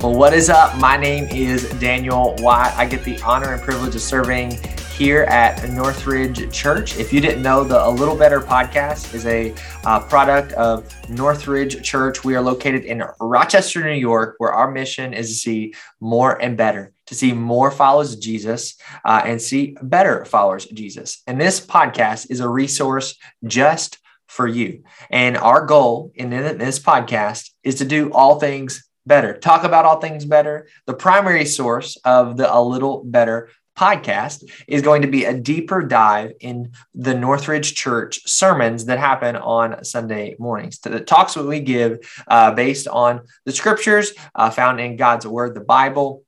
[0.00, 0.78] Well, what is up?
[0.78, 2.72] My name is Daniel Watt.
[2.76, 4.56] I get the honor and privilege of serving
[4.96, 6.96] here at Northridge Church.
[6.96, 9.52] If you didn't know, the A Little Better podcast is a
[9.84, 12.22] uh, product of Northridge Church.
[12.22, 16.56] We are located in Rochester, New York, where our mission is to see more and
[16.56, 21.22] better, to see more followers of Jesus uh, and see better followers of Jesus.
[21.26, 24.84] And this podcast is a resource just for you.
[25.10, 30.00] And our goal in this podcast is to do all things better, talk about all
[30.00, 30.68] things better.
[30.86, 35.82] The primary source of the A Little Better podcast is going to be a deeper
[35.82, 40.80] dive in the Northridge Church sermons that happen on Sunday mornings.
[40.80, 45.54] The talks that we give uh, based on the scriptures uh, found in God's Word,
[45.54, 46.24] the Bible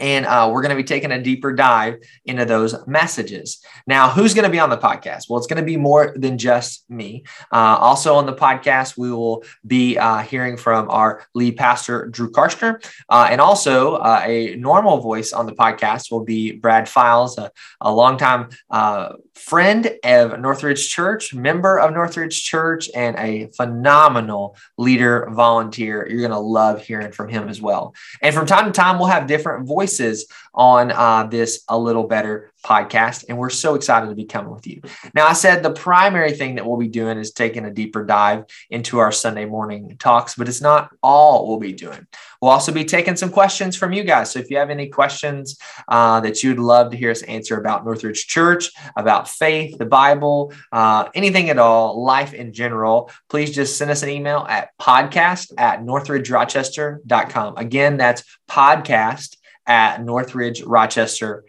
[0.00, 3.64] and uh, we're going to be taking a deeper dive into those messages.
[3.86, 5.28] Now, who's going to be on the podcast?
[5.28, 7.24] Well, it's going to be more than just me.
[7.52, 12.30] Uh, also on the podcast, we will be uh, hearing from our lead pastor, Drew
[12.30, 12.84] Karstner.
[13.08, 17.50] Uh, and also, uh, a normal voice on the podcast will be Brad Files, a,
[17.80, 25.28] a longtime uh, friend of Northridge Church, member of Northridge Church, and a phenomenal leader
[25.32, 26.06] volunteer.
[26.08, 27.94] You're going to love hearing from him as well.
[28.22, 29.83] And from time to time, we'll have different voices
[30.54, 33.24] on uh, this A Little Better podcast.
[33.28, 34.80] And we're so excited to be coming with you.
[35.14, 38.44] Now, I said the primary thing that we'll be doing is taking a deeper dive
[38.70, 42.06] into our Sunday morning talks, but it's not all we'll be doing.
[42.40, 44.30] We'll also be taking some questions from you guys.
[44.30, 47.84] So if you have any questions uh, that you'd love to hear us answer about
[47.84, 53.76] Northridge Church, about faith, the Bible, uh, anything at all, life in general, please just
[53.76, 57.56] send us an email at podcast at northridgerochester.com.
[57.56, 61.42] Again, that's podcast at northridgerochester.com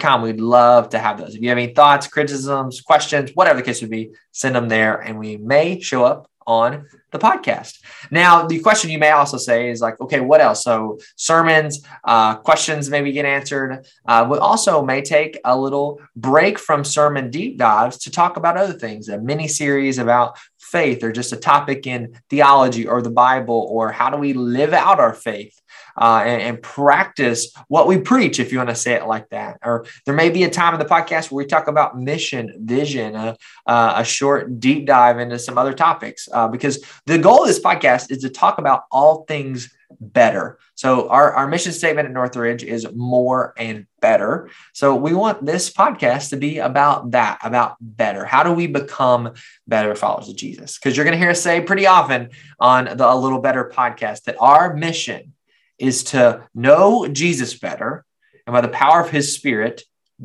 [0.00, 0.22] com.
[0.22, 1.34] We'd love to have those.
[1.34, 4.98] If you have any thoughts, criticisms, questions, whatever the case would be, send them there
[5.00, 7.78] and we may show up on the podcast.
[8.10, 10.64] Now, the question you may also say is like, okay, what else?
[10.64, 13.86] So sermons, uh, questions maybe get answered.
[14.06, 18.56] Uh, we also may take a little break from sermon deep dives to talk about
[18.56, 20.36] other things, a mini series about
[20.72, 24.72] faith or just a topic in theology or the Bible or how do we live
[24.72, 25.60] out our faith
[26.00, 29.58] uh, and, and, practice what we preach, if you want to say it like that.
[29.62, 33.14] Or there may be a time in the podcast where we talk about mission, vision,
[33.14, 33.34] uh,
[33.66, 37.60] uh, a short deep dive into some other topics, uh, because the goal of this
[37.60, 39.70] podcast is to talk about all things
[40.00, 40.58] better.
[40.74, 44.50] So our, our mission statement at Northridge is more and better.
[44.72, 48.24] So we want this podcast to be about that, about better.
[48.24, 49.32] How do we become
[49.66, 50.78] better followers of Jesus?
[50.78, 54.24] Because you're going to hear us say pretty often on the A Little Better podcast
[54.24, 55.34] that our mission
[55.78, 58.04] is to know Jesus better
[58.46, 59.82] and by the power of his spirit,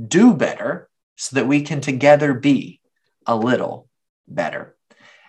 [0.07, 2.79] do better so that we can together be
[3.25, 3.87] a little
[4.27, 4.75] better.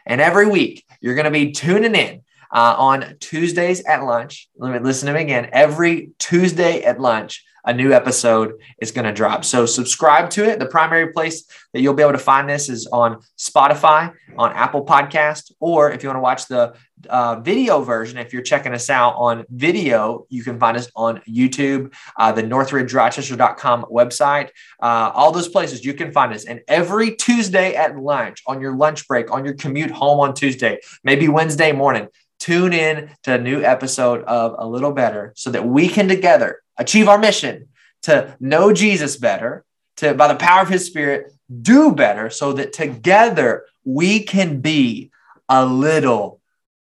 [0.07, 2.23] And every week, you're going to be tuning in
[2.53, 4.49] uh, on Tuesdays at lunch.
[4.57, 5.49] Let me listen to me again.
[5.53, 9.45] Every Tuesday at lunch, a new episode is going to drop.
[9.45, 10.59] So subscribe to it.
[10.59, 11.45] The primary place
[11.75, 16.03] that you'll be able to find this is on Spotify, on Apple Podcast, or if
[16.03, 16.75] you want to watch the
[17.11, 21.21] uh, video version, if you're checking us out on video, you can find us on
[21.29, 24.49] YouTube, uh, the NorthridgeRochester.com website,
[24.83, 26.47] uh, all those places you can find us.
[26.47, 30.81] And every Tuesday at lunch, on your lunch break, on your commute home on Tuesday,
[31.05, 35.67] maybe Wednesday morning, tune in to a new episode of A Little Better so that
[35.67, 37.69] we can together achieve our mission
[38.03, 39.65] to know Jesus better,
[39.97, 41.33] to by the power of his spirit,
[41.63, 45.11] do better so that together we can be
[45.49, 46.41] a little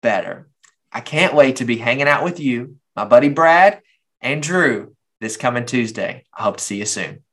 [0.01, 0.47] better.
[0.91, 3.81] I can't wait to be hanging out with you, my buddy Brad
[4.19, 6.25] and Drew, this coming Tuesday.
[6.33, 7.23] I hope to see you soon.